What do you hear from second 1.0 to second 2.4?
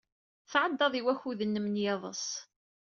wakud-nnem n yiḍes.